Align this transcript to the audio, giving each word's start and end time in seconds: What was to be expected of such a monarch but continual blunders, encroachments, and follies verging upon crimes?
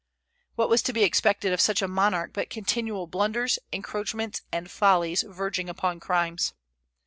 What 0.55 0.67
was 0.67 0.81
to 0.81 0.93
be 0.93 1.03
expected 1.03 1.53
of 1.53 1.61
such 1.61 1.79
a 1.83 1.87
monarch 1.87 2.31
but 2.33 2.49
continual 2.49 3.05
blunders, 3.05 3.59
encroachments, 3.71 4.41
and 4.51 4.71
follies 4.71 5.21
verging 5.29 5.69
upon 5.69 5.99
crimes? 5.99 6.55